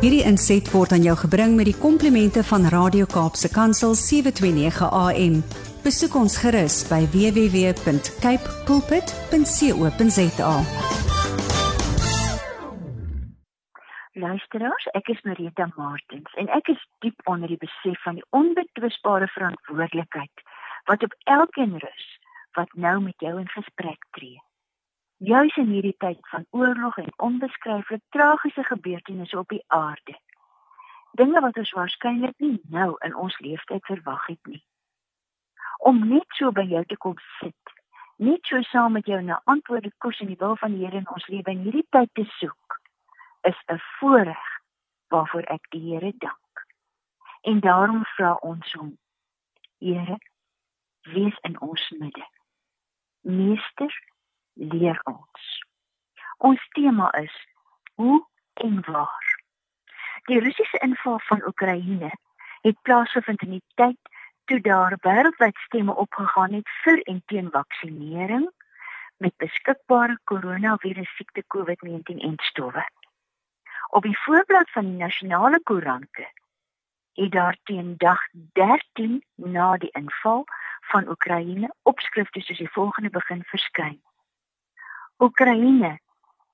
Hierdie 0.00 0.22
inset 0.24 0.64
word 0.72 0.94
aan 0.96 1.02
jou 1.04 1.12
gebring 1.20 1.58
met 1.58 1.66
die 1.68 1.76
komplimente 1.76 2.40
van 2.48 2.62
Radio 2.72 3.04
Kaapse 3.04 3.50
Kansel 3.52 3.92
729 3.92 4.88
AM. 4.96 5.34
Besoek 5.84 6.16
ons 6.16 6.38
gerus 6.40 6.78
by 6.88 7.02
www.cape 7.12 8.54
pulpit.co.za. 8.64 10.54
Luisteraars, 14.24 14.88
ek 14.96 15.12
is 15.12 15.20
Marita 15.28 15.68
Martins 15.76 16.32
en 16.40 16.48
ek 16.48 16.72
is 16.72 16.80
diep 17.04 17.20
onder 17.28 17.52
die 17.52 17.60
besef 17.60 18.00
van 18.00 18.16
die 18.16 18.28
onbetwisbare 18.32 19.28
verantwoordelikheid 19.36 20.48
wat 20.88 21.04
op 21.04 21.12
elkeen 21.28 21.76
rus 21.76 22.08
wat 22.56 22.72
nou 22.72 23.02
met 23.04 23.20
jou 23.20 23.36
in 23.36 23.52
gesprek 23.52 24.08
tree. 24.16 24.40
Juis 25.20 25.56
in 25.60 25.68
hierdie 25.68 25.96
tyd 26.00 26.20
van 26.32 26.46
oorlog 26.50 26.96
en 26.96 27.12
onbeskryflik 27.16 28.00
tragiese 28.08 28.62
gebeurtenisse 28.64 29.38
op 29.38 29.48
die 29.48 29.64
aarde. 29.66 30.14
Dinge 31.12 31.40
wat 31.44 31.58
ons 31.60 31.72
waarskynlik 31.76 32.38
nie 32.38 32.60
nou 32.72 32.94
in 33.04 33.14
ons 33.14 33.36
lewenstyd 33.38 33.84
verwag 33.84 34.26
het 34.26 34.46
nie. 34.48 34.62
Om 35.84 35.98
net 36.08 36.24
so 36.38 36.48
by 36.56 36.64
jou 36.70 36.80
te 36.88 36.96
kom 36.96 37.18
sit, 37.36 37.74
net 38.16 38.48
so 38.48 38.62
saam 38.64 38.96
met 38.96 39.10
jou 39.12 39.20
na 39.22 39.36
antwoorde 39.44 39.92
kos 39.98 40.22
in 40.24 40.32
die 40.32 40.38
wil 40.40 40.56
van 40.56 40.72
die 40.72 40.86
Here 40.86 41.02
in 41.04 41.12
ons 41.12 41.28
lewe 41.28 41.52
in 41.52 41.66
hierdie 41.66 41.84
tyd 41.92 42.08
te 42.16 42.24
soek 42.38 42.80
is 43.50 43.60
'n 43.68 43.76
voorreg 43.98 44.46
waarvoor 45.12 45.44
ek 45.52 45.68
die 45.76 45.82
Here 45.90 46.14
dank. 46.16 46.64
En 47.42 47.60
daarom 47.60 48.04
vra 48.16 48.32
ons 48.40 48.72
hom: 48.72 48.96
Here, 49.84 50.16
wees 51.02 51.38
in 51.42 51.60
ons 51.60 51.90
midde. 51.90 52.26
Meester, 53.20 53.92
leer 54.54 55.00
ons. 55.04 55.48
Ons 56.38 56.68
tema 56.72 57.12
is 57.12 57.34
hoe 57.94 58.26
en 58.54 58.80
waar. 58.86 59.42
Die 60.24 60.40
Russiese 60.40 60.78
inval 60.78 61.18
van 61.18 61.46
Oekraïne 61.46 62.10
het 62.60 62.82
plaasgevind 62.82 63.42
in 63.42 63.50
die 63.50 63.64
tyd 63.74 64.16
toe 64.44 64.60
daar 64.60 64.96
wêreldwyd 65.06 65.56
stemme 65.66 65.94
opgegaan 65.94 66.52
het 66.52 66.68
vir 66.84 67.02
en 67.12 67.22
teen 67.26 67.50
vaksinering 67.50 68.50
met 69.16 69.36
beskikbare 69.36 70.18
koronavirus 70.24 71.16
siekte 71.16 71.44
COVID-19 71.54 72.24
en 72.28 72.34
stowwe. 72.36 72.84
Op 73.90 74.02
die 74.02 74.18
voorblad 74.18 74.70
van 74.70 74.84
die 74.84 74.96
nasionale 74.96 75.60
koerante 75.62 76.28
het 77.12 77.32
daar 77.32 77.56
teen 77.62 77.94
dag 77.96 78.20
13 78.52 79.24
na 79.34 79.76
die 79.76 79.90
inval 79.92 80.44
van 80.80 81.08
Oekraïne 81.08 81.74
opskrifte 81.82 82.40
soos 82.40 82.58
die 82.58 82.72
volgende 82.72 83.10
begin 83.10 83.42
verskyn. 83.44 84.00
Oekraïne 85.20 85.98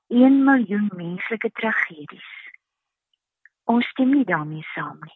1 0.08 0.44
miljoen 0.44 0.90
menslike 0.96 1.50
tragedies. 1.54 2.30
Ons 3.64 3.86
stem 3.92 4.10
nie 4.10 4.24
daarmee 4.26 4.66
saam 4.72 4.96
nie. 5.04 5.14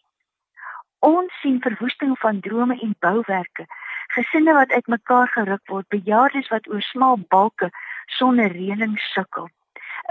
Ons 1.09 1.35
sien 1.41 1.57
verwoesting 1.65 2.13
van 2.23 2.39
drome 2.41 2.77
en 2.87 2.95
bouwerke, 3.03 3.67
gesinne 4.15 4.55
wat 4.55 4.71
uitmekaar 4.71 5.35
geruk 5.35 5.65
word, 5.73 5.89
bejaardes 5.91 6.53
wat 6.55 6.71
oor 6.71 6.87
smal 6.93 7.19
balke 7.35 7.73
sonder 8.21 8.55
reëling 8.55 8.95
sukkel. 9.09 9.51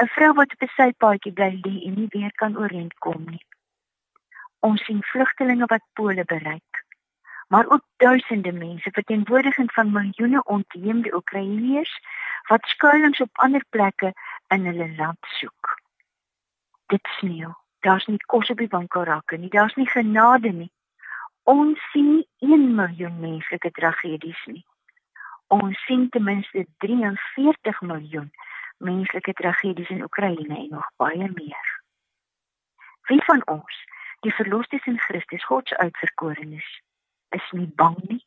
'n 0.04 0.12
vrou 0.18 0.34
wat 0.42 0.52
op 0.58 0.68
'n 0.68 0.76
sypaadjie 0.76 1.36
bly 1.40 1.52
lê 1.64 1.76
en 1.88 1.96
nie 1.96 2.12
weer 2.18 2.36
kan 2.44 2.58
oorent 2.58 2.94
kom 3.06 3.24
nie. 3.24 3.46
Ons 4.60 4.84
sien 4.84 5.04
vlugtelinge 5.14 5.72
wat 5.76 5.92
pole 5.94 6.26
bereik, 6.26 6.84
maar 7.48 7.72
ook 7.72 7.86
duisende 7.98 8.52
mense 8.52 8.92
verteenwoordiging 8.92 9.72
van 9.74 9.92
miljoene 9.92 10.44
ontheemde 10.44 11.16
Oekraïners 11.16 12.00
wat 12.50 12.66
skuilings 12.66 13.22
op 13.22 13.30
ander 13.46 13.64
plekke 13.70 14.14
in 14.48 14.66
hulle 14.66 14.90
land 14.98 15.32
soek. 15.38 15.76
Dit 16.86 17.08
sneeu. 17.20 17.54
Daar's 17.80 18.06
nie 18.06 18.18
kos 18.26 18.50
op 18.50 18.58
die 18.58 18.72
winkelrakke 18.72 19.38
nie. 19.38 19.50
Daar's 19.50 19.76
nie 19.76 19.90
genade 19.90 20.52
nie. 20.52 20.72
Ons 21.44 21.82
sien 21.92 22.10
nie 22.16 22.28
1 22.54 22.76
miljoen 22.76 23.20
menslike 23.20 23.72
tragedies 23.72 24.42
nie. 24.46 24.66
Ons 25.48 25.86
sien 25.86 26.10
ten 26.10 26.24
minste 26.24 26.66
43 26.86 27.82
miljoen 27.82 28.32
menslike 28.78 29.34
tragedies 29.34 29.90
in 29.90 30.04
Oekraïne 30.04 30.58
en 30.58 30.68
nog 30.70 30.90
baie 30.98 31.30
meer. 31.34 31.70
Wie 33.10 33.24
van 33.24 33.42
ons, 33.48 33.80
die 34.26 34.34
verlosters 34.34 34.86
in 34.86 35.00
Christus, 35.00 35.46
God 35.46 35.68
se 35.68 35.78
uitverkorenes, 35.78 36.82
is 37.30 37.52
nie 37.52 37.72
bang 37.76 37.98
nie? 38.08 38.22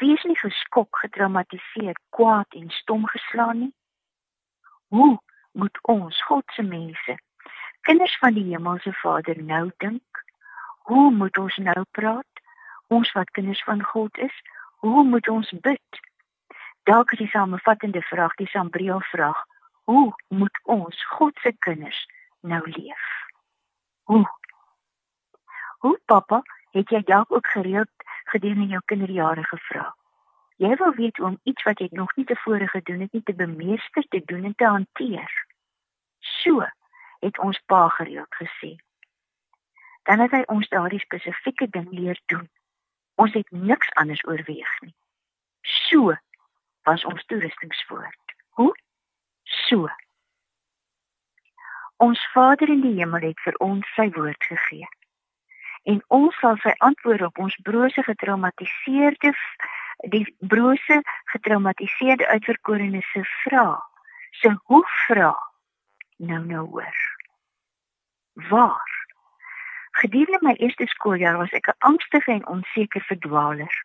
Wie 0.00 0.14
is 0.14 0.22
nie 0.22 0.38
geskok, 0.38 0.96
getraumatiseer, 0.98 1.96
kwaad 2.10 2.56
en 2.58 2.70
stom 2.70 3.06
geslaan 3.06 3.58
nie? 3.58 3.74
Hoe 4.88 5.18
moet 5.52 5.78
ons, 5.82 6.22
God 6.22 6.44
se 6.52 6.62
mense, 6.62 7.18
kinders 7.80 8.18
van 8.18 8.34
die 8.34 8.46
hemelse 8.50 8.92
Vader 8.92 9.42
nou 9.42 9.70
dink? 9.76 10.24
Hoe 10.90 11.10
moet 11.10 11.38
ons 11.38 11.56
nou 11.56 11.84
praat? 11.90 12.42
Ons 12.86 13.12
wat 13.12 13.30
kinders 13.30 13.62
van 13.64 13.82
God 13.82 14.18
is, 14.18 14.42
hoe 14.84 15.04
moet 15.04 15.28
ons 15.28 15.50
bid? 15.50 16.02
Dalk 16.82 17.12
is 17.12 17.18
die 17.18 17.32
samevattende 17.32 18.02
vraag 18.02 18.34
die 18.36 18.50
Sambriel 18.50 19.00
vraag, 19.00 19.44
Hoe 19.84 20.14
moet 20.28 20.60
ons 20.62 21.04
God 21.04 21.38
se 21.38 21.52
kinders 21.58 22.06
nou 22.40 22.62
leef? 22.70 23.04
Hoe? 24.02 24.24
Hoe 25.78 25.98
pappa, 26.04 26.40
het 26.72 26.88
jy 26.88 27.02
dalk 27.04 27.32
ook 27.32 27.46
gereeld 27.52 27.90
gedurende 28.34 28.72
jou 28.72 28.80
kinderjare 28.90 29.44
gevra? 29.48 29.88
Jy 30.62 30.74
wil 30.80 30.94
weet 30.98 31.20
om 31.20 31.38
iets 31.42 31.62
wat 31.66 31.80
jy 31.82 31.88
nog 31.90 32.14
nie 32.16 32.26
tevore 32.30 32.68
gedoen 32.70 33.00
het 33.06 33.12
nie 33.12 33.22
te 33.22 33.34
bemeester 33.34 34.06
te 34.08 34.22
doen 34.24 34.44
en 34.44 34.54
te 34.54 34.66
hanteer. 34.66 35.32
So 36.18 36.66
het 37.24 37.38
ons 37.38 37.58
pa 37.66 37.88
gereeld 37.88 38.34
gesê. 38.42 38.74
Dan 40.04 40.20
het 40.20 40.30
hy 40.36 40.42
ons 40.52 40.68
daardie 40.68 41.00
spesifieke 41.02 41.68
ding 41.70 41.90
leer 41.90 42.20
doen. 42.26 42.46
Ons 43.14 43.34
het 43.34 43.50
niks 43.50 43.90
anders 44.00 44.24
oorweeg 44.26 44.72
nie. 44.80 44.94
So 45.62 46.14
was 46.84 47.04
ons 47.04 47.24
toerustingsvoort. 47.26 48.34
Hoe? 48.58 48.74
so. 49.44 49.88
Ons 51.96 52.20
Vader 52.32 52.68
in 52.68 52.82
die 52.82 52.96
hemel 52.98 53.28
het 53.30 53.40
vir 53.46 53.56
ons 53.64 53.88
sy 53.96 54.08
woord 54.16 54.48
gegee. 54.50 54.88
En 55.84 56.02
ons 56.08 56.36
sal 56.40 56.56
sy 56.64 56.72
antwoorde 56.78 57.26
op 57.26 57.38
ons 57.38 57.56
brose 57.62 58.02
getraumatiseerde 58.02 59.34
die 60.12 60.24
brose 60.38 61.00
getraumatiseerde 61.32 62.26
uitverkorenes 62.26 63.10
se 63.12 63.22
vra. 63.24 63.66
Se 64.30 64.56
hoe 64.64 64.84
vra? 65.06 65.32
Nou 66.16 66.44
nou 66.44 66.68
hoor. 66.68 66.96
Waar? 68.32 68.92
Gedurende 69.90 70.38
my 70.42 70.54
eerste 70.58 70.86
skooljaar 70.86 71.36
was 71.36 71.50
ek 71.50 71.68
'n 71.68 71.78
angstige 71.78 72.32
en 72.32 72.46
onseker 72.46 73.00
verdwaler. 73.00 73.82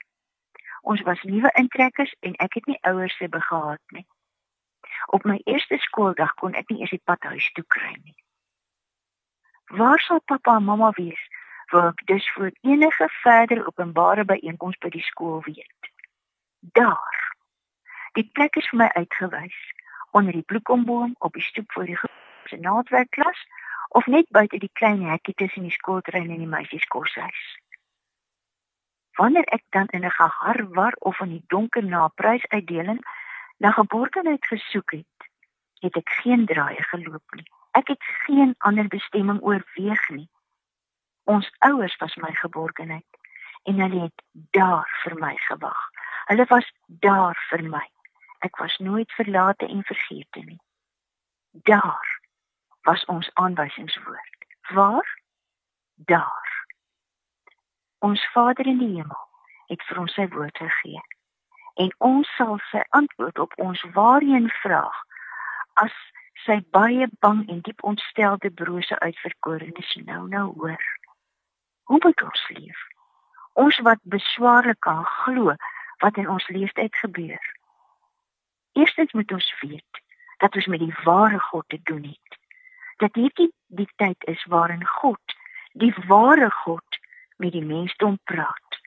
Ons 0.82 1.02
was 1.02 1.22
nuwe 1.24 1.52
intrekkers 1.54 2.16
en 2.20 2.34
ek 2.36 2.54
het 2.54 2.66
nie 2.66 2.80
ouers 2.82 3.18
se 3.18 3.30
begaat 3.30 3.82
nie. 3.88 4.08
Op 5.06 5.24
my 5.24 5.42
eerste 5.44 5.78
skooldag 5.78 6.34
kon 6.34 6.54
ek 6.54 6.70
nie 6.70 6.80
eers 6.80 6.90
die 6.90 7.02
pad 7.04 7.24
huis 7.24 7.52
toe 7.52 7.64
kry 7.68 7.94
nie. 8.04 8.16
Waar 9.66 10.00
sal 10.00 10.22
pappa 10.26 10.56
en 10.56 10.64
mamma 10.64 10.92
wees? 10.92 11.28
Wou 11.72 11.86
ek 11.88 12.06
dus 12.10 12.26
vir 12.34 12.52
enige 12.62 13.08
verder 13.22 13.66
openbare 13.68 14.26
byeenkoms 14.26 14.78
by 14.82 14.90
die 14.90 15.06
skool 15.06 15.42
weet. 15.46 15.92
Daar. 16.60 17.18
Die 18.18 18.26
plek 18.34 18.56
is 18.58 18.70
vir 18.72 18.80
my 18.84 18.90
uitgewys 18.96 19.60
onder 20.18 20.34
die 20.34 20.46
bloekomboom 20.50 21.16
op 21.20 21.34
die 21.34 21.46
stoep 21.46 21.72
voor 21.72 21.86
die 21.86 21.98
senaatwerkklas 22.50 23.46
of 23.90 24.06
net 24.06 24.30
buite 24.30 24.58
die 24.58 24.72
klein 24.74 25.06
hekkie 25.06 25.34
tussen 25.34 25.64
die 25.64 25.76
skooltrein 25.78 26.30
en 26.30 26.42
die 26.42 26.50
meisieskoshuis. 26.50 27.42
Wanneer 29.20 29.46
ek 29.54 29.64
dan 29.70 29.88
in 29.88 30.06
'n 30.06 30.18
geharwar 30.18 30.94
of 31.00 31.20
in 31.20 31.30
die 31.30 31.44
donker 31.48 31.84
na 31.84 32.08
prysuitdeling 32.08 33.06
na 33.58 33.72
geborgenheid 33.72 34.46
gesoek 34.46 34.92
het, 34.92 35.30
het 35.80 35.96
ek 35.96 36.10
geen 36.10 36.46
draaie 36.46 36.84
geloop 36.84 37.36
nie. 37.36 37.48
Ek 37.72 37.88
het 37.88 38.04
geen 38.26 38.56
ander 38.58 38.88
bestemming 38.88 39.42
oorweeg 39.42 40.10
nie. 40.10 40.30
Ons 41.30 41.50
ouers 41.60 41.96
was 42.02 42.16
my 42.16 42.32
geborgenheid 42.42 43.18
en 43.70 43.82
hulle 43.84 44.02
het 44.02 44.22
daar 44.58 44.90
vir 45.04 45.16
my 45.22 45.36
gewag. 45.46 45.82
Hulle 46.26 46.46
was 46.50 46.72
daar 46.88 47.38
vir 47.50 47.64
my. 47.70 47.86
Ek 48.48 48.58
was 48.58 48.78
nooit 48.78 49.12
verlate 49.12 49.68
en 49.68 49.84
vergeete 49.84 50.40
nie. 50.40 50.62
Daar 51.52 52.20
was 52.82 53.06
ons 53.06 53.30
aanwysingswoord. 53.34 54.46
Waar? 54.74 55.20
Daar. 55.96 56.66
Ons 58.00 58.26
Vader 58.32 58.66
in 58.66 58.78
die 58.78 58.94
hemel 58.96 59.26
het 59.68 59.84
vir 59.86 60.00
ons 60.02 60.14
sy 60.18 60.26
woord 60.34 60.58
gegee 60.58 61.02
en 61.84 61.92
ons 61.98 62.30
sal 62.36 62.58
sy 62.72 62.82
antwoord 62.98 63.40
op 63.40 63.54
ons 63.62 63.84
waarheen 63.96 64.50
vraag 64.64 65.04
as 65.84 65.94
sy 66.46 66.58
baie 66.76 67.08
bang 67.24 67.44
en 67.54 67.62
diep 67.68 67.84
ontstelde 67.92 68.50
brose 68.64 69.00
uitverkorenes 69.00 69.94
nou 70.10 70.26
nou 70.32 70.48
hoor. 70.58 70.90
Hoe 71.90 72.00
moet 72.02 72.22
ons 72.22 72.50
leef? 72.50 72.82
Ons 73.54 73.78
wat 73.80 74.00
beswaarlik 74.02 74.80
kan 74.80 75.06
glo 75.06 75.56
wat 75.98 76.18
in 76.18 76.30
ons 76.30 76.48
leeftyd 76.48 76.96
gebeur. 76.96 77.56
Eerstens 78.72 79.12
moet 79.12 79.32
ons 79.32 79.48
weet 79.60 80.02
dat 80.38 80.56
ons 80.56 80.66
met 80.66 80.80
die 80.80 80.94
ware 81.04 81.40
God 81.40 81.66
te 81.68 81.80
doen 81.84 82.04
het. 82.04 82.38
Dat 83.02 83.18
hierdie 83.18 83.50
die 83.68 83.90
tyd 83.96 84.24
is 84.30 84.46
waarin 84.46 84.86
God, 84.86 85.36
die 85.74 85.94
ware 86.06 86.52
God, 86.52 87.00
met 87.36 87.58
die 87.58 87.66
mensdom 87.66 88.20
praat. 88.24 88.80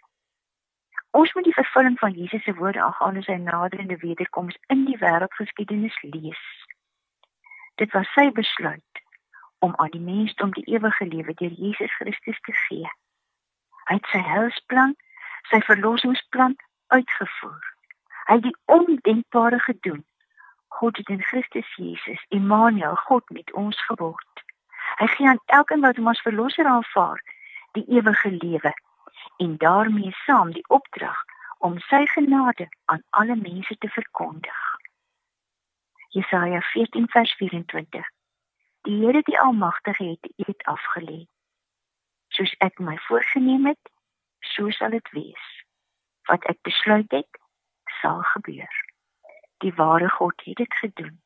Ons 1.10 1.34
moet 1.34 1.44
die 1.44 1.58
vervulling 1.58 1.98
van 1.98 2.14
Jesus 2.14 2.44
se 2.44 2.54
woorde 2.54 2.82
aangaande 2.82 3.26
sy 3.26 3.40
naderende 3.42 3.96
wederkoms 3.96 4.56
in 4.66 4.86
die 4.86 4.98
wêreldgeskiedenis 5.02 5.98
lees. 6.02 6.46
Dit 7.82 7.90
was 7.98 8.06
sy 8.14 8.30
besluit 8.30 8.91
om 9.62 9.72
aan 9.76 9.90
die 9.94 10.00
mensdom 10.00 10.50
die 10.52 10.64
ewige 10.74 11.06
lewe 11.06 11.34
deur 11.34 11.54
Jesus 11.64 11.94
Christus 11.94 12.40
te 12.40 12.52
gee. 12.66 12.88
Hy 13.88 13.94
het 13.98 14.08
sy 14.10 14.18
helsplan, 14.26 14.96
sy 15.50 15.60
verlossingsplan 15.66 16.56
uitgevoer. 16.94 17.68
Hy 18.26 18.38
het 18.38 18.46
die 18.46 18.56
ondenkbare 18.74 19.58
gedoen. 19.62 20.04
God 20.78 20.96
het 20.96 21.08
in 21.14 21.22
Christus 21.22 21.74
Jesus, 21.76 22.24
Immanuel, 22.28 22.96
God 23.06 23.30
met 23.30 23.52
ons 23.52 23.78
geword. 23.86 24.44
Hy 24.98 25.06
gee 25.14 25.28
aan 25.28 25.42
elkeen 25.46 25.84
wat 25.86 25.98
hom 26.00 26.10
as 26.10 26.22
verlosser 26.26 26.66
aanvaar, 26.66 27.22
die 27.78 27.84
ewige 27.88 28.30
lewe 28.30 28.72
en 29.42 29.56
daarmee 29.62 30.10
saam 30.24 30.50
die 30.52 30.64
opdrag 30.68 31.22
om 31.58 31.78
sy 31.88 32.02
genade 32.06 32.66
aan 32.84 33.02
alle 33.10 33.36
mense 33.36 33.76
te 33.78 33.88
verkondig. 33.88 34.60
Jesaja 36.08 36.60
14 36.60 37.08
vers 37.08 37.34
24. 37.38 38.11
Die 38.84 38.96
Here 38.98 39.22
die 39.22 39.38
Almagtige 39.38 40.04
het 40.04 40.32
dit 40.36 40.62
afgelê. 40.64 41.26
Soos 42.34 42.54
ek 42.58 42.80
my 42.82 42.96
voorgenem 43.06 43.66
het, 43.70 43.90
so 44.40 44.70
sal 44.70 44.90
dit 44.90 45.10
wees. 45.14 45.44
Wat 46.26 46.42
ek 46.50 46.58
besluit 46.66 47.10
het, 47.14 47.38
sal 48.00 48.24
gebeur. 48.34 48.78
Die 49.62 49.70
ware 49.78 50.08
God 50.10 50.42
het 50.44 50.58
dit 50.58 50.74
gedoen. 50.80 51.20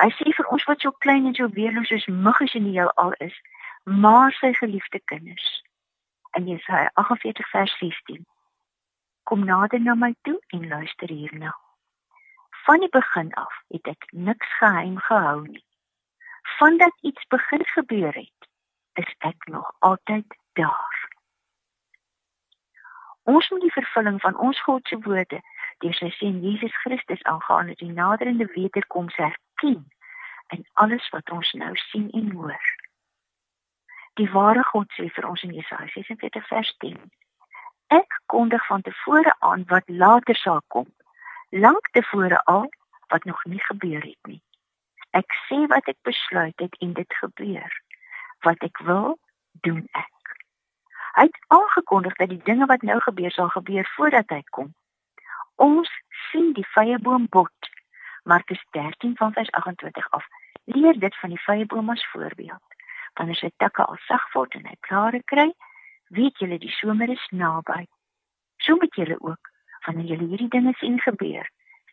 Hy 0.00 0.08
sê 0.16 0.32
vir 0.32 0.48
ons 0.54 0.64
wat 0.70 0.80
so 0.80 0.96
klein 1.04 1.28
en 1.28 1.36
so 1.36 1.50
weerloos 1.52 1.92
is, 1.92 2.06
muggies 2.08 2.54
in 2.56 2.64
die 2.64 2.78
heelal 2.78 3.12
is, 3.20 3.36
maar 3.84 4.32
sy 4.38 4.54
geliefde 4.56 5.00
kinders. 5.12 5.50
En 6.32 6.48
Jesaja 6.48 6.88
48 6.94 7.50
vers 7.50 7.74
16. 7.82 8.24
Kom 9.28 9.44
nader 9.44 9.80
na 9.80 9.92
my 9.94 10.14
toe 10.24 10.38
en 10.56 10.64
luister 10.72 11.12
hierna. 11.12 11.52
Van 12.64 12.80
die 12.80 12.90
begin 12.96 13.28
af 13.44 13.60
het 13.68 13.92
ek 13.92 14.08
niks 14.16 14.56
geheim 14.62 14.96
gehou 15.10 15.44
nie. 15.50 15.64
Vandat 16.42 16.98
iets 17.00 17.26
begin 17.26 17.64
gebeur 17.64 18.12
het, 18.14 18.48
is 18.92 19.14
ek 19.18 19.46
nog 19.46 19.74
altyd 19.78 20.36
daar. 20.52 21.08
Ons 23.22 23.48
moet 23.48 23.60
die 23.60 23.72
vervulling 23.72 24.20
van 24.20 24.36
ons 24.36 24.62
God 24.62 24.86
se 24.88 24.98
woorde 24.98 25.40
deur 25.78 25.94
sy 25.94 26.10
seun 26.10 26.40
Jesus 26.42 26.74
Christus 26.82 27.22
aangaande 27.22 27.74
die 27.78 27.90
naderende 27.90 28.46
wederkoms 28.54 29.16
erken 29.16 29.82
in 30.54 30.66
alles 30.72 31.08
wat 31.14 31.30
ons 31.30 31.52
nou 31.52 31.72
sien 31.76 32.10
en 32.10 32.30
hoor. 32.30 32.70
Die 34.20 34.28
ware 34.30 34.62
God 34.70 34.90
sê 34.98 35.08
vir 35.08 35.28
ons 35.28 35.42
in 35.46 35.54
Jesaja 35.56 35.88
46 35.94 36.46
vers 36.48 36.74
10: 36.84 36.98
Ek 37.96 38.18
kondig 38.26 38.66
van 38.66 38.82
tevore 38.82 39.34
aan 39.38 39.64
wat 39.70 39.88
later 39.88 40.36
sal 40.36 40.60
kom, 40.66 40.88
lank 41.50 41.88
tevore 41.96 42.42
al 42.44 42.68
wat 43.08 43.24
nog 43.24 43.44
nie 43.44 43.62
gebeur 43.70 44.02
het 44.02 44.28
nie. 44.28 44.42
Ek 45.12 45.34
sê 45.46 45.58
wat 45.68 45.88
ek 45.92 45.98
besluit 46.08 46.56
het 46.56 46.76
en 46.80 46.92
dit 46.96 47.14
gebeur. 47.20 47.72
Wat 48.46 48.62
ek 48.64 48.78
wil, 48.88 49.18
doen 49.60 49.84
ek. 49.92 50.36
Hy 51.18 51.26
het 51.28 51.40
aangekondig 51.52 52.16
dat 52.16 52.32
die 52.32 52.40
dinge 52.48 52.66
wat 52.66 52.82
nou 52.82 52.96
gebeur 53.04 53.30
sal 53.30 53.52
gebeur 53.52 53.84
voordat 53.96 54.32
hy 54.32 54.40
kom. 54.56 54.72
Ons 55.60 55.92
sien 56.30 56.54
die 56.56 56.64
vyeboom 56.72 57.28
bot. 57.28 57.70
Markus 58.24 58.64
13 58.72 59.16
van 59.20 59.36
vers 59.36 59.50
28 59.50 60.10
af. 60.16 60.24
Leer 60.64 60.96
dit 60.98 61.20
van 61.20 61.36
die 61.36 61.44
vyeboom 61.44 61.92
as 61.92 62.08
voorbeeld. 62.14 62.80
Wanneer 63.20 63.36
sy 63.36 63.52
takke 63.60 63.84
al 63.84 64.00
sag 64.08 64.24
word 64.32 64.56
en 64.56 64.64
hy 64.64 64.76
blare 64.88 65.20
kry, 65.28 65.50
weet 66.08 66.40
julle 66.40 66.56
die 66.58 66.72
somer 66.80 67.12
is 67.12 67.28
naby. 67.30 67.84
So 68.64 68.80
moet 68.80 68.96
julle 68.96 69.20
ook 69.20 69.52
wanneer 69.84 70.14
julle 70.14 70.30
hierdie 70.32 70.48
dinge 70.48 70.72
sien 70.80 71.00
gebeur, 71.04 71.44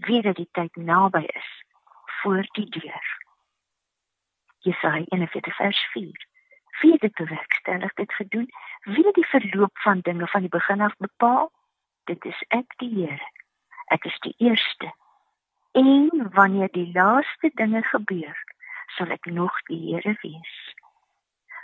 weet 0.08 0.24
dat 0.24 0.40
die 0.40 0.50
tyd 0.56 0.76
naby 0.80 1.26
is 1.28 1.50
voor 2.22 2.48
die 2.52 2.70
deur. 2.70 3.06
Jesaja 4.60 5.06
41 5.08 5.56
vers 5.56 5.88
4. 5.92 6.28
Wie 6.80 6.92
het 6.92 7.02
dit 7.02 7.14
bewerkstellig 7.14 7.94
dit 7.94 8.14
gedoen? 8.14 8.50
Wie 8.82 9.06
het 9.06 9.16
die 9.16 9.28
verloop 9.28 9.78
van 9.78 10.00
dinge 10.00 10.28
van 10.28 10.42
die 10.42 10.50
begin 10.50 10.82
af 10.82 10.96
bepaal? 10.98 11.52
Dit 12.04 12.26
is 12.26 12.44
ek 12.48 12.74
die 12.78 12.94
Here. 12.96 13.32
Ek 13.86 14.04
is 14.06 14.20
die 14.20 14.34
eerste. 14.38 14.94
En 15.72 16.30
wanneer 16.32 16.72
die 16.72 16.92
laaste 16.94 17.52
dinge 17.54 17.84
gebeur, 17.84 18.44
sal 18.88 19.10
ek 19.10 19.26
nog 19.26 19.62
die 19.62 19.80
Here 19.94 20.18
wees. 20.22 20.56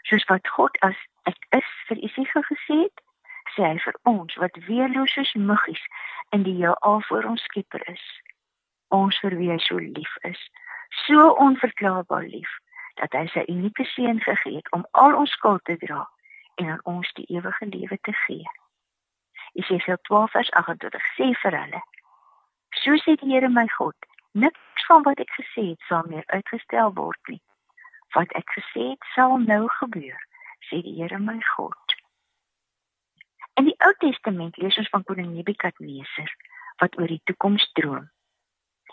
Soos 0.01 0.25
wat 0.29 0.47
God 0.47 0.77
as 0.85 0.97
ek 1.23 1.47
is 1.49 1.71
vir 1.87 1.97
Isaia 1.97 2.41
gesê 2.49 2.77
het, 2.85 3.01
sê 3.55 3.63
hy 3.65 3.77
vir 3.81 3.97
ons 4.03 4.35
wat 4.41 4.59
weerloos 4.67 5.15
is 5.21 5.33
muggies 5.33 5.81
in 6.35 6.43
die 6.45 6.57
heelal 6.59 7.01
voor 7.07 7.25
ons 7.31 7.43
Skepper 7.49 7.81
is. 7.89 8.05
Ons 8.95 9.17
vir 9.23 9.35
wie 9.39 9.49
hy 9.51 9.57
so 9.63 9.79
lief 9.81 10.13
is, 10.29 10.41
so 11.05 11.31
onverklaarbaar 11.45 12.27
lief 12.31 12.51
dat 12.99 13.15
hy 13.17 13.25
sy 13.33 13.43
unieke 13.51 13.83
seun 13.91 14.21
gegee 14.23 14.59
het 14.59 14.69
om 14.77 14.85
al 15.03 15.17
ons 15.21 15.33
skuld 15.35 15.63
te 15.67 15.75
dra 15.81 16.05
en 16.61 16.69
aan 16.75 16.85
ons 16.91 17.09
die 17.17 17.25
ewige 17.35 17.67
lewe 17.73 17.97
te 18.07 18.13
gee. 18.25 18.45
Jesaja 19.55 19.97
12 20.07 20.31
vers 20.31 20.51
28 20.61 21.09
sê 21.17 21.27
vir 21.41 21.57
hulle: 21.59 21.81
So 22.83 22.95
sê 23.03 23.17
die 23.19 23.33
Here 23.33 23.49
my 23.49 23.67
God, 23.77 24.07
niks 24.45 24.87
van 24.87 25.03
wat 25.07 25.19
ek 25.23 25.31
gesê 25.39 25.67
het 25.73 25.89
sal 25.89 26.07
meer 26.11 26.23
uitgestel 26.27 26.93
word 26.95 27.31
nie. 27.31 27.41
Wat 28.15 28.31
ek 28.39 28.47
gesê 28.57 28.89
het 28.93 29.11
sal 29.15 29.37
nou 29.43 29.63
gebeur, 29.79 30.19
sê 30.69 30.81
die 30.83 30.95
Here 30.99 31.19
my 31.19 31.39
God. 31.55 31.95
In 33.59 33.69
die 33.71 33.77
Ou 33.87 33.93
Testament 34.03 34.57
lees 34.59 34.77
ons 34.79 34.91
van 34.91 35.03
koning 35.07 35.31
Nebukadneser 35.35 36.31
wat 36.83 36.97
oor 36.99 37.07
die 37.07 37.23
toekoms 37.23 37.67
droom. 37.79 38.09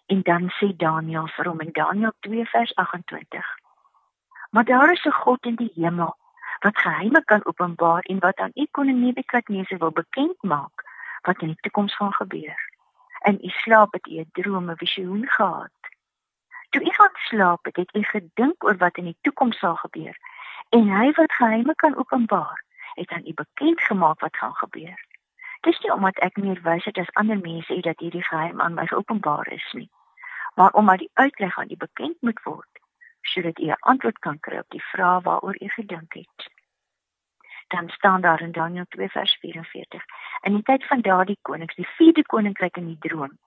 En 0.06 0.22
dan 0.22 0.50
sê 0.50 0.76
Daniël 0.76 1.28
vir 1.36 1.48
hom 1.48 1.60
in 1.60 1.72
Daniël 1.72 2.12
2 2.20 2.44
vers 2.44 2.74
28: 2.74 3.46
Maar 4.50 4.64
daar 4.64 4.92
is 4.92 5.04
'n 5.04 5.10
God 5.10 5.46
in 5.46 5.54
die 5.54 5.72
hemel 5.74 6.16
wat 6.60 6.78
geheime 6.78 7.24
kan 7.24 7.44
openbaar 7.44 8.02
en 8.02 8.18
wat 8.18 8.38
aan 8.38 8.50
u 8.54 8.66
koning 8.70 8.98
Nebukadneser 9.00 9.78
wil 9.78 9.90
bekend 9.90 10.42
maak 10.42 10.84
wat 11.22 11.40
in 11.40 11.46
die 11.46 11.60
toekoms 11.60 11.96
gaan 11.96 12.12
gebeur. 12.12 12.70
In 13.22 13.38
u 13.42 13.48
slaap 13.48 13.92
het 13.92 14.06
u 14.06 14.18
'n 14.18 14.28
droom, 14.32 14.70
'n 14.70 14.76
visioen 14.76 15.28
gehad. 15.28 15.78
Toe 16.70 16.82
u 16.82 16.90
gaan 16.90 17.14
slaap 17.14 17.64
het, 17.64 17.76
het 17.76 17.94
u 17.94 18.02
gedink 18.02 18.64
oor 18.64 18.76
wat 18.76 18.96
in 18.96 19.04
die 19.04 19.16
toekoms 19.20 19.58
sal 19.58 19.76
gebeur 19.76 20.16
en 20.68 20.88
hy 20.88 21.12
wat 21.12 21.32
geheime 21.32 21.74
kan 21.74 21.96
openbaar, 21.96 22.64
het 22.94 23.10
aan 23.10 23.26
u 23.26 23.34
bekend 23.34 23.80
gemaak 23.80 24.20
wat 24.20 24.36
gaan 24.36 24.54
gebeur. 24.54 25.11
Dis 25.62 25.78
nie 25.82 25.92
omdat 25.94 26.18
ek 26.26 26.36
meer 26.42 26.60
wys 26.62 26.84
het 26.84 26.98
as 26.98 27.10
ander 27.20 27.38
mense 27.38 27.80
dat 27.86 28.00
hierdie 28.02 28.24
geheim 28.28 28.60
aan 28.60 28.74
my 28.74 28.86
geopenbaar 28.86 29.48
is 29.52 29.66
nie, 29.72 29.90
maar 30.54 30.72
omdat 30.72 30.98
die 30.98 31.10
uitleg 31.14 31.58
aan 31.58 31.70
u 31.70 31.76
bekend 31.76 32.16
moet 32.20 32.42
word 32.42 32.80
sodat 33.32 33.58
u 33.58 33.66
'n 33.70 33.76
antwoord 33.92 34.18
kan 34.18 34.40
kry 34.40 34.58
op 34.58 34.70
die 34.70 34.84
vraag 34.84 35.22
waaroor 35.22 35.56
u 35.62 35.68
gedink 35.68 36.12
het. 36.14 36.50
Dan 37.68 37.88
staan 37.88 38.20
daar 38.20 38.40
in 38.40 38.52
Daniël 38.52 38.84
2 38.88 39.08
vers 39.08 39.36
44: 39.40 40.04
In 40.40 40.52
die 40.52 40.62
tyd 40.62 40.86
van 40.86 41.00
daardie 41.00 41.38
konings, 41.42 41.74
die 41.74 41.88
vierde 41.96 42.22
koninkryk 42.26 42.76
in 42.76 42.86
die 42.86 42.98
droom, 42.98 43.38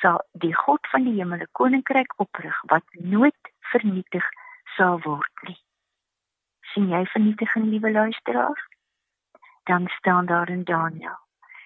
sal 0.00 0.22
die 0.32 0.54
God 0.54 0.86
van 0.86 1.04
die 1.04 1.14
hemel 1.18 1.38
'n 1.38 1.48
koninkryk 1.52 2.12
oprig 2.16 2.62
wat 2.66 2.84
nooit 2.92 3.52
vernietig 3.60 4.28
sal 4.76 5.00
word 5.00 5.36
nie. 5.42 5.60
sien 6.72 6.88
jy 6.88 7.06
vernietiging, 7.06 7.64
liewe 7.64 7.90
luisteraar? 7.90 8.68
Dan 9.64 9.88
staan 9.88 10.26
daar 10.26 10.48
in 10.48 10.64
Daniël: 10.64 11.18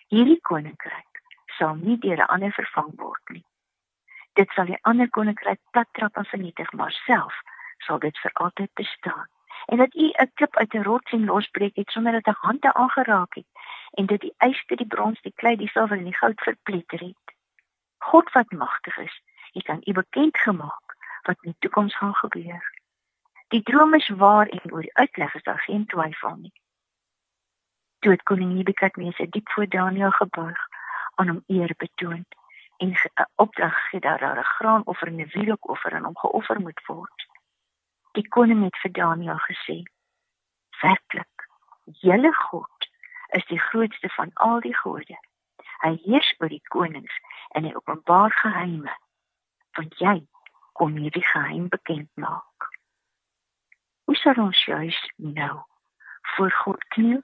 Hierdie 0.06 0.40
koninkryk 0.40 1.22
sal 1.58 1.74
nie 1.74 1.98
deur 1.98 2.18
'n 2.18 2.32
ander 2.34 2.52
vervang 2.52 2.90
word 2.96 3.28
nie. 3.28 3.46
Dit 4.32 4.50
sal 4.50 4.64
die 4.64 4.82
ander 4.82 5.08
koninkryk 5.10 5.60
plattrap 5.70 6.16
en 6.16 6.24
vernietig 6.24 6.72
maar 6.72 6.90
self 6.90 7.40
sal 7.86 7.98
dit 7.98 8.18
vir 8.18 8.30
altyd 8.32 8.72
bestaan. 8.74 9.28
En 9.66 9.76
dat 9.76 9.94
u 9.94 10.10
'n 10.10 10.30
klip 10.34 10.56
uit 10.56 10.74
'n 10.74 10.82
rots 10.82 11.12
en 11.12 11.24
losbreek 11.24 11.76
het 11.76 11.90
sonder 11.90 12.12
dat 12.12 12.26
'n 12.26 12.46
hande 12.46 12.74
aangeraak 12.74 13.34
het 13.34 13.50
en 13.90 14.06
dit 14.06 14.20
die 14.20 14.34
yster 14.38 14.76
die 14.76 14.86
brons 14.86 15.20
die 15.20 15.34
klei 15.34 15.56
die 15.56 15.68
silwer 15.68 15.98
en 15.98 16.04
die 16.04 16.20
goud 16.20 16.40
verpletter 16.40 17.00
het. 17.00 17.26
God 17.98 18.32
wat 18.32 18.50
magtig 18.50 18.96
is 18.98 19.22
het 19.52 19.68
aan 19.68 19.84
u 19.84 19.92
bekend 19.92 20.38
gemaak 20.38 20.96
wat 21.22 21.36
in 21.40 21.50
die 21.50 21.58
toekoms 21.58 21.96
gaan 21.96 22.14
gebeur. 22.14 22.72
Die 23.48 23.62
droom 23.62 23.94
is 23.94 24.08
waar 24.08 24.46
en 24.46 24.72
oor 24.72 24.82
die 24.82 24.96
uitleg 24.96 25.34
is 25.34 25.42
daar 25.42 25.60
geen 25.60 25.86
twyfel 25.86 26.36
nie 26.36 26.52
het 28.10 28.22
koning 28.22 28.52
Nebukadneser 28.52 29.30
diep 29.30 29.48
voor 29.50 29.68
Daniël 29.68 30.10
gebuig 30.10 30.68
aan 31.14 31.28
hom 31.28 31.42
eer 31.46 31.74
betoon 31.76 32.24
en 32.76 32.88
'n 32.88 33.28
opdrag 33.34 33.88
gee 33.88 34.00
dat 34.00 34.20
daar 34.20 34.38
'n 34.38 34.52
graanoffer 34.56 35.08
en 35.08 35.20
'n 35.20 35.30
wierookoffer 35.32 35.94
aan 35.94 36.04
hom 36.04 36.18
geoffer 36.18 36.60
moet 36.60 36.80
word. 36.86 37.26
Die 38.12 38.28
koning 38.28 38.64
het 38.64 38.76
vir 38.76 38.92
Daniël 38.92 39.38
gesê: 39.38 39.82
"Werklik, 40.80 41.48
julle 41.84 42.32
God 42.32 42.88
is 43.28 43.46
die 43.46 43.60
grootste 43.60 44.08
van 44.08 44.30
al 44.34 44.60
die 44.60 44.76
gode. 44.76 45.18
Hy 45.78 46.00
heers 46.02 46.34
oor 46.38 46.48
die 46.48 46.68
konings 46.68 47.20
en 47.48 47.64
hy 47.64 47.74
openbaar 47.74 48.30
geheime. 48.32 48.96
Want 49.72 49.98
jy 49.98 50.26
kom 50.72 50.96
hierdie 50.96 51.26
geheim 51.26 51.68
bekend 51.68 52.10
maak." 52.14 52.68
Hoe 54.04 54.16
sal 54.16 54.34
ons 54.34 54.64
juis 54.64 55.12
nou 55.16 55.62
voor 56.20 56.50
God 56.50 56.84
kniel? 56.84 57.22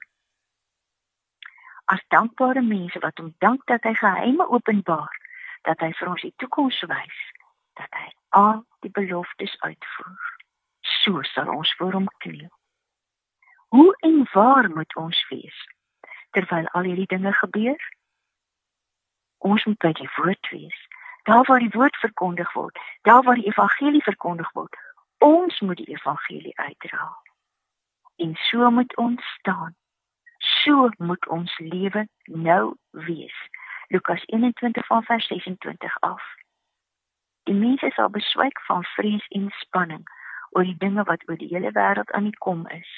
As 1.93 2.01
dankbare 2.09 2.63
mense 2.65 2.99
wat 3.05 3.19
hom 3.21 3.35
dank 3.45 3.67
dat 3.69 3.85
hy 3.85 3.93
geheime 4.01 4.47
openbaar, 4.49 5.17
dat 5.69 5.81
hy 5.85 5.91
vir 5.99 6.09
ons 6.09 6.23
die 6.25 6.35
toekoms 6.41 6.81
wys, 6.89 7.19
dat 7.77 7.99
hy 7.99 8.09
al 8.39 8.63
die 8.85 8.93
beloftes 8.97 9.53
uitvoer. 9.61 10.31
So 11.03 11.23
sal 11.35 11.51
ons 11.53 11.75
voor 11.79 11.99
hom 11.99 12.09
kniel. 12.25 12.49
Hoe 13.77 13.93
en 14.09 14.25
waar 14.33 14.71
moet 14.71 14.97
ons 14.97 15.21
wees 15.29 15.59
terwyl 16.33 16.67
al 16.73 16.89
hierdie 16.89 17.11
dinge 17.13 17.33
gebeur? 17.33 17.81
Ons 19.45 19.65
moet 19.69 19.79
by 19.85 19.93
die 20.01 20.09
woord 20.17 20.49
wees. 20.55 20.81
Daar 21.29 21.45
waar 21.49 21.61
die 21.61 21.75
woord 21.77 21.97
verkondig 21.97 22.53
word, 22.53 22.79
daar 23.03 23.23
waar 23.23 23.39
die 23.39 23.47
evangelie 23.47 24.03
verkondig 24.03 24.49
word, 24.57 24.77
ons 25.19 25.61
moet 25.61 25.77
die 25.77 25.93
evangelie 25.93 26.57
uitdra. 26.59 27.13
En 28.17 28.35
so 28.49 28.71
moet 28.71 28.97
ons 28.97 29.23
staan. 29.39 29.77
So 30.43 30.89
moet 30.99 31.29
ons 31.29 31.59
lewe 31.59 32.09
nou 32.25 32.75
wees. 32.91 33.35
Lukas 33.89 34.23
21 34.27 34.87
van 34.87 35.03
vers 35.03 35.27
26 35.27 36.01
af. 36.01 36.23
Die 37.43 37.55
mense 37.55 37.91
sal 37.95 38.11
beswyk 38.11 38.61
van 38.67 38.83
vrees 38.95 39.27
en 39.29 39.51
spanning 39.61 40.03
oor 40.51 40.67
die 40.67 40.79
dinge 40.79 41.05
wat 41.07 41.23
oor 41.29 41.39
die 41.39 41.51
hele 41.53 41.71
wêreld 41.79 42.11
aan 42.11 42.27
die 42.31 42.39
kom 42.39 42.67
is. 42.75 42.91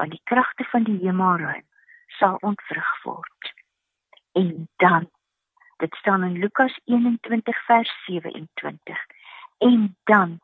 Van 0.00 0.08
die 0.08 0.20
kragte 0.24 0.64
van 0.72 0.88
die 0.88 0.98
hemelruim 1.04 1.66
sal 2.18 2.40
ontvrug 2.40 2.94
word. 3.04 3.52
En 4.32 4.68
dan 4.76 5.10
dit 5.84 5.94
staan 6.00 6.24
in 6.24 6.38
Lukas 6.38 6.80
21 6.84 7.64
vers 7.64 7.92
27. 8.06 9.06
En 9.58 9.96
dan 10.04 10.40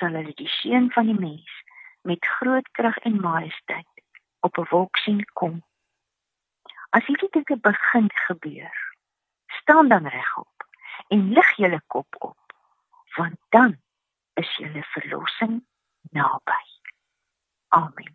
sal 0.00 0.16
hulle 0.16 0.34
die 0.34 0.48
seun 0.48 0.90
van 0.96 1.12
die 1.12 1.20
mens 1.20 1.62
met 2.02 2.32
groot 2.40 2.68
krag 2.72 2.96
en 2.96 3.20
majesteit 3.20 3.99
op 4.40 4.58
'n 4.58 4.66
wolk 4.70 4.96
sien 4.96 5.24
kom. 5.32 5.62
As 6.90 7.06
hierdie 7.06 7.30
dinge 7.30 7.60
begin 7.60 8.10
gebeur, 8.26 8.94
staan 9.46 9.88
dan 9.88 10.06
regop 10.06 10.66
en 11.08 11.32
lig 11.32 11.56
julle 11.56 11.82
kop 11.86 12.14
op, 12.18 12.54
want 13.16 13.36
dan 13.48 13.78
is 14.34 14.56
julle 14.56 14.82
verlossing 14.82 15.64
naby. 16.10 16.62
Amen. 17.68 18.14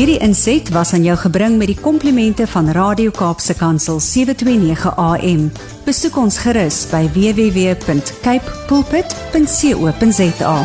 Hierdie 0.00 0.18
inset 0.24 0.70
was 0.72 0.92
aan 0.96 1.02
jou 1.04 1.16
gebring 1.20 1.58
met 1.60 1.66
die 1.68 1.80
komplimente 1.80 2.46
van 2.48 2.70
Radio 2.72 3.10
Kaapse 3.10 3.56
Kansel 3.56 4.00
729 4.00 4.96
AM. 4.96 5.50
Besoek 5.84 6.16
ons 6.16 6.38
gerus 6.40 6.86
by 6.88 7.04
www.cape 7.12 8.64
pulpit.co.za. 8.70 10.56